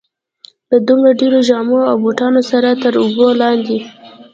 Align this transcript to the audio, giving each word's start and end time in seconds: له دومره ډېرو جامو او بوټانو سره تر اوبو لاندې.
له 0.69 0.77
دومره 0.87 1.11
ډېرو 1.19 1.39
جامو 1.49 1.79
او 1.89 1.95
بوټانو 2.03 2.41
سره 2.51 2.69
تر 2.83 2.93
اوبو 3.03 3.27
لاندې. 3.41 3.79